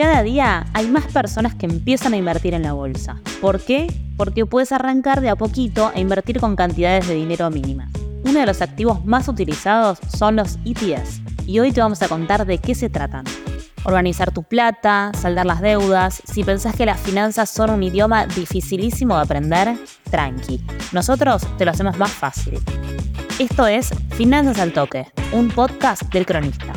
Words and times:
Cada 0.00 0.22
día 0.22 0.64
hay 0.72 0.86
más 0.86 1.04
personas 1.12 1.54
que 1.54 1.66
empiezan 1.66 2.14
a 2.14 2.16
invertir 2.16 2.54
en 2.54 2.62
la 2.62 2.72
bolsa. 2.72 3.20
¿Por 3.42 3.60
qué? 3.60 3.86
Porque 4.16 4.46
puedes 4.46 4.72
arrancar 4.72 5.20
de 5.20 5.28
a 5.28 5.36
poquito 5.36 5.92
e 5.94 6.00
invertir 6.00 6.40
con 6.40 6.56
cantidades 6.56 7.06
de 7.06 7.16
dinero 7.16 7.50
mínimas. 7.50 7.90
Uno 8.24 8.40
de 8.40 8.46
los 8.46 8.62
activos 8.62 9.04
más 9.04 9.28
utilizados 9.28 9.98
son 10.16 10.36
los 10.36 10.58
ETFs 10.64 11.20
y 11.46 11.58
hoy 11.58 11.70
te 11.72 11.82
vamos 11.82 12.00
a 12.00 12.08
contar 12.08 12.46
de 12.46 12.56
qué 12.56 12.74
se 12.74 12.88
tratan. 12.88 13.26
Organizar 13.84 14.32
tu 14.32 14.42
plata, 14.42 15.12
saldar 15.20 15.44
las 15.44 15.60
deudas. 15.60 16.22
Si 16.24 16.44
pensás 16.44 16.74
que 16.74 16.86
las 16.86 16.98
finanzas 16.98 17.50
son 17.50 17.68
un 17.68 17.82
idioma 17.82 18.24
dificilísimo 18.24 19.16
de 19.16 19.20
aprender, 19.20 19.76
tranqui. 20.10 20.64
Nosotros 20.92 21.46
te 21.58 21.66
lo 21.66 21.72
hacemos 21.72 21.98
más 21.98 22.10
fácil. 22.10 22.58
Esto 23.38 23.66
es 23.66 23.90
Finanzas 24.12 24.60
al 24.60 24.72
Toque, 24.72 25.08
un 25.32 25.48
podcast 25.48 26.04
del 26.04 26.24
cronista. 26.24 26.72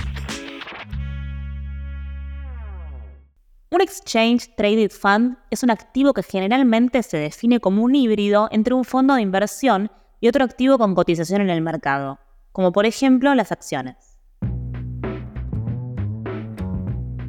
Un 3.73 3.81
Exchange 3.81 4.53
Traded 4.55 4.91
Fund 4.91 5.35
es 5.49 5.63
un 5.63 5.71
activo 5.71 6.13
que 6.13 6.21
generalmente 6.21 7.01
se 7.01 7.17
define 7.17 7.59
como 7.59 7.81
un 7.81 7.95
híbrido 7.95 8.47
entre 8.51 8.75
un 8.75 8.85
fondo 8.85 9.15
de 9.15 9.23
inversión 9.23 9.89
y 10.21 10.27
otro 10.27 10.43
activo 10.43 10.77
con 10.77 10.93
cotización 10.93 11.41
en 11.41 11.49
el 11.49 11.61
mercado, 11.61 12.19
como 12.51 12.71
por 12.71 12.85
ejemplo 12.85 13.33
las 13.33 13.51
acciones. 13.51 14.19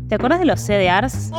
¿Te 0.06 0.16
acuerdas 0.16 0.40
de 0.40 0.44
los 0.44 0.60
CDRs? 0.60 1.30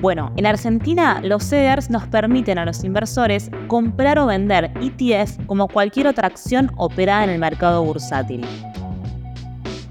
Bueno, 0.00 0.32
en 0.38 0.46
Argentina 0.46 1.20
los 1.22 1.44
CDRs 1.44 1.90
nos 1.90 2.06
permiten 2.06 2.56
a 2.56 2.64
los 2.64 2.84
inversores 2.84 3.50
comprar 3.66 4.18
o 4.18 4.24
vender 4.24 4.72
ETF 4.80 5.44
como 5.44 5.68
cualquier 5.68 6.06
otra 6.06 6.26
acción 6.26 6.72
operada 6.78 7.24
en 7.24 7.30
el 7.30 7.38
mercado 7.38 7.84
bursátil. 7.84 8.46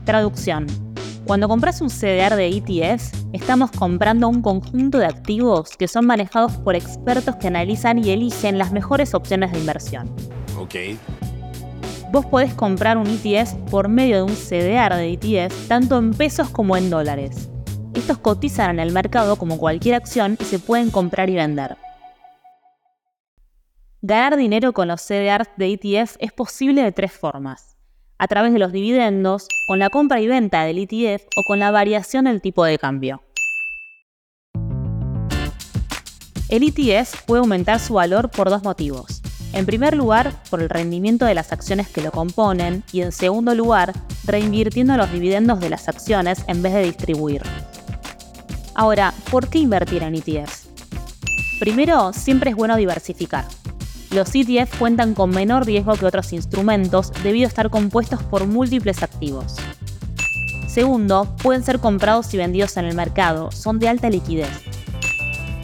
Traducción. 0.03 0.86
Cuando 1.27 1.49
compras 1.49 1.81
un 1.81 1.89
CDR 1.89 2.37
de 2.37 2.47
ETF, 2.47 3.11
estamos 3.33 3.69
comprando 3.71 4.29
un 4.29 4.41
conjunto 4.41 4.97
de 4.97 5.07
activos 5.07 5.75
que 5.75 5.89
son 5.89 6.05
manejados 6.05 6.53
por 6.53 6.77
expertos 6.77 7.35
que 7.35 7.47
analizan 7.47 7.99
y 7.99 8.11
eligen 8.11 8.57
las 8.57 8.71
mejores 8.71 9.13
opciones 9.13 9.51
de 9.51 9.59
inversión. 9.59 10.09
Ok. 10.57 10.75
Vos 12.13 12.25
podés 12.27 12.53
comprar 12.53 12.97
un 12.97 13.07
ETF 13.07 13.55
por 13.69 13.89
medio 13.89 14.15
de 14.15 14.21
un 14.21 14.35
CDR 14.35 14.95
de 14.95 15.11
ETF 15.11 15.67
tanto 15.67 15.97
en 15.97 16.13
pesos 16.13 16.49
como 16.49 16.77
en 16.77 16.89
dólares. 16.89 17.49
Estos 17.93 18.19
cotizan 18.19 18.69
en 18.69 18.79
el 18.79 18.93
mercado 18.93 19.35
como 19.35 19.57
cualquier 19.57 19.95
acción 19.95 20.37
y 20.39 20.45
se 20.45 20.59
pueden 20.59 20.91
comprar 20.91 21.29
y 21.29 21.35
vender. 21.35 21.75
Ganar 24.01 24.37
dinero 24.37 24.71
con 24.71 24.87
los 24.87 25.01
CDRs 25.01 25.49
de 25.57 25.73
ETF 25.73 26.15
es 26.19 26.31
posible 26.31 26.83
de 26.83 26.93
tres 26.93 27.11
formas 27.11 27.76
a 28.17 28.27
través 28.27 28.53
de 28.53 28.59
los 28.59 28.71
dividendos, 28.71 29.47
con 29.67 29.79
la 29.79 29.89
compra 29.89 30.21
y 30.21 30.27
venta 30.27 30.63
del 30.63 30.77
ETF 30.77 31.23
o 31.35 31.43
con 31.43 31.59
la 31.59 31.71
variación 31.71 32.25
del 32.25 32.41
tipo 32.41 32.63
de 32.65 32.77
cambio. 32.77 33.21
El 36.49 36.63
ETF 36.63 37.23
puede 37.25 37.41
aumentar 37.41 37.79
su 37.79 37.95
valor 37.95 38.29
por 38.29 38.49
dos 38.49 38.63
motivos. 38.63 39.21
En 39.53 39.65
primer 39.65 39.95
lugar, 39.95 40.33
por 40.49 40.61
el 40.61 40.69
rendimiento 40.69 41.25
de 41.25 41.33
las 41.33 41.51
acciones 41.51 41.89
que 41.89 42.01
lo 42.01 42.11
componen 42.11 42.83
y 42.91 43.01
en 43.01 43.11
segundo 43.11 43.53
lugar, 43.55 43.93
reinvirtiendo 44.25 44.95
los 44.97 45.11
dividendos 45.11 45.59
de 45.59 45.69
las 45.69 45.89
acciones 45.89 46.43
en 46.47 46.61
vez 46.61 46.73
de 46.73 46.83
distribuir. 46.83 47.41
Ahora, 48.75 49.13
¿por 49.31 49.49
qué 49.49 49.59
invertir 49.59 50.03
en 50.03 50.15
ETFs? 50.15 50.69
Primero, 51.59 52.13
siempre 52.13 52.51
es 52.51 52.55
bueno 52.55 52.77
diversificar. 52.77 53.45
Los 54.11 54.33
ETF 54.33 54.79
cuentan 54.79 55.13
con 55.13 55.31
menor 55.31 55.65
riesgo 55.65 55.93
que 55.95 56.05
otros 56.05 56.31
instrumentos 56.31 57.11
debido 57.23 57.45
a 57.45 57.49
estar 57.49 57.69
compuestos 57.69 58.23
por 58.23 58.47
múltiples 58.47 59.03
activos. 59.03 59.57
Segundo, 60.67 61.35
pueden 61.43 61.63
ser 61.63 61.79
comprados 61.79 62.33
y 62.33 62.37
vendidos 62.37 62.77
en 62.77 62.85
el 62.85 62.95
mercado, 62.95 63.51
son 63.51 63.79
de 63.79 63.89
alta 63.89 64.09
liquidez. 64.09 64.63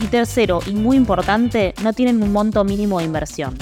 Y 0.01 0.07
tercero, 0.07 0.59
y 0.67 0.73
muy 0.73 0.97
importante, 0.97 1.73
no 1.81 1.93
tienen 1.93 2.21
un 2.21 2.33
monto 2.33 2.63
mínimo 2.65 2.99
de 2.99 3.05
inversión. 3.05 3.57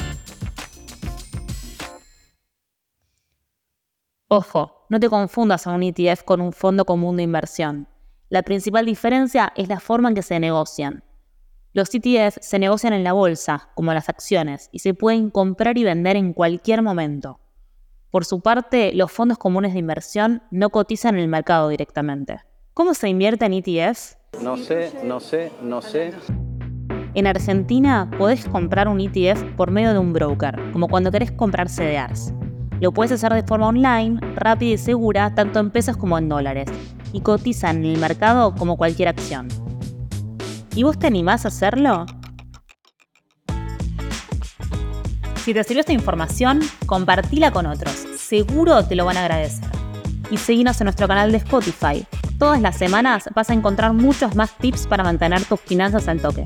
Ojo, 4.29 4.85
no 4.89 4.99
te 4.99 5.09
confundas 5.09 5.67
a 5.67 5.71
un 5.71 5.83
ETF 5.83 6.23
con 6.23 6.41
un 6.41 6.53
fondo 6.53 6.85
común 6.85 7.17
de 7.17 7.23
inversión. 7.23 7.87
La 8.29 8.41
principal 8.41 8.85
diferencia 8.85 9.53
es 9.55 9.67
la 9.67 9.79
forma 9.79 10.09
en 10.09 10.15
que 10.15 10.23
se 10.23 10.39
negocian. 10.39 11.03
Los 11.73 11.89
ETFs 11.93 12.39
se 12.41 12.59
negocian 12.59 12.91
en 12.91 13.05
la 13.05 13.13
bolsa, 13.13 13.69
como 13.75 13.93
las 13.93 14.09
acciones, 14.09 14.67
y 14.73 14.79
se 14.79 14.93
pueden 14.93 15.29
comprar 15.29 15.77
y 15.77 15.85
vender 15.85 16.17
en 16.17 16.33
cualquier 16.33 16.81
momento. 16.81 17.39
Por 18.09 18.25
su 18.25 18.41
parte, 18.41 18.91
los 18.93 19.09
fondos 19.09 19.37
comunes 19.37 19.71
de 19.71 19.79
inversión 19.79 20.43
no 20.51 20.69
cotizan 20.69 21.15
en 21.15 21.21
el 21.21 21.27
mercado 21.29 21.69
directamente. 21.69 22.41
¿Cómo 22.73 22.93
se 22.93 23.07
invierte 23.07 23.45
en 23.45 23.53
ETFs? 23.53 24.17
No 24.43 24.57
sé, 24.57 24.91
no 25.05 25.21
sé, 25.21 25.49
no 25.61 25.81
sé. 25.81 26.13
En 27.13 27.25
Argentina 27.25 28.11
podés 28.17 28.45
comprar 28.49 28.89
un 28.89 28.99
ETF 28.99 29.41
por 29.55 29.71
medio 29.71 29.93
de 29.93 29.99
un 29.99 30.11
broker, 30.11 30.59
como 30.73 30.89
cuando 30.89 31.09
querés 31.09 31.31
comprar 31.31 31.69
CDRs. 31.69 32.33
Lo 32.81 32.91
puedes 32.91 33.13
hacer 33.13 33.33
de 33.33 33.43
forma 33.43 33.69
online, 33.69 34.19
rápida 34.35 34.73
y 34.73 34.77
segura, 34.77 35.33
tanto 35.35 35.61
en 35.61 35.71
pesos 35.71 35.95
como 35.95 36.17
en 36.17 36.27
dólares, 36.27 36.69
y 37.13 37.21
cotizan 37.21 37.77
en 37.77 37.91
el 37.91 37.97
mercado 37.97 38.55
como 38.55 38.75
cualquier 38.75 39.07
acción. 39.07 39.47
¿Y 40.75 40.83
vos 40.83 40.97
te 40.97 41.07
animás 41.07 41.45
a 41.45 41.49
hacerlo? 41.49 42.05
Si 45.43 45.53
te 45.53 45.63
sirvió 45.63 45.81
esta 45.81 45.93
información, 45.93 46.61
compartila 46.85 47.51
con 47.51 47.65
otros. 47.65 47.93
Seguro 48.17 48.85
te 48.85 48.95
lo 48.95 49.05
van 49.05 49.17
a 49.17 49.21
agradecer. 49.21 49.69
Y 50.29 50.37
seguinos 50.37 50.79
en 50.79 50.85
nuestro 50.85 51.07
canal 51.07 51.31
de 51.31 51.39
Spotify. 51.39 52.05
Todas 52.37 52.61
las 52.61 52.77
semanas 52.77 53.29
vas 53.35 53.49
a 53.49 53.53
encontrar 53.53 53.93
muchos 53.93 54.35
más 54.35 54.57
tips 54.57 54.87
para 54.87 55.03
mantener 55.03 55.43
tus 55.43 55.59
finanzas 55.59 56.07
al 56.07 56.21
toque. 56.21 56.45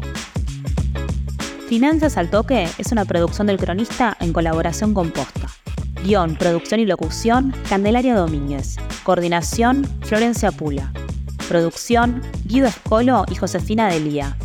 Finanzas 1.68 2.18
al 2.18 2.30
Toque 2.30 2.69
es 2.78 2.91
una 2.91 3.06
producción 3.06 3.47
del 3.47 3.58
cronista 3.58 4.16
en 4.19 4.34
colaboración 4.34 4.94
con 4.94 5.09
Posta. 5.09 5.47
Guión, 6.03 6.35
producción 6.35 6.80
y 6.80 6.85
locución, 6.85 7.56
Candelaria 7.68 8.16
Domínguez. 8.16 8.75
Coordinación, 9.03 9.84
Florencia 10.02 10.52
Pula. 10.52 10.94
Producción, 11.48 12.22
Guido 12.46 12.68
Escolo 12.68 13.24
y 13.32 13.36
Josefina 13.36 13.88
Delía. 13.88 14.36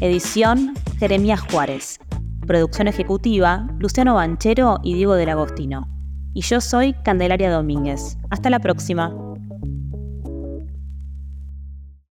Edición, 0.00 0.74
Jeremías 0.98 1.40
Juárez. 1.40 1.98
Producción 2.46 2.86
ejecutiva, 2.86 3.66
Luciano 3.80 4.14
Banchero 4.14 4.78
y 4.84 4.94
Diego 4.94 5.14
del 5.14 5.30
Agostino. 5.30 5.88
Y 6.32 6.42
yo 6.42 6.60
soy 6.60 6.94
Candelaria 7.04 7.50
Domínguez. 7.50 8.18
Hasta 8.30 8.50
la 8.50 8.60
próxima. 8.60 9.33